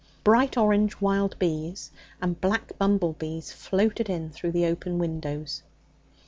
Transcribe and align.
Bright 0.23 0.57
orange 0.57 0.99
wild 0.99 1.37
bees 1.37 1.91
and 2.23 2.41
black 2.41 2.75
bumblebees 2.79 3.51
floated 3.53 4.09
in 4.09 4.31
through 4.31 4.51
the 4.53 4.65
open 4.65 4.97
windows. 4.97 5.61